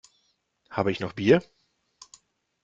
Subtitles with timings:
[0.71, 1.43] Habe ich noch Bier?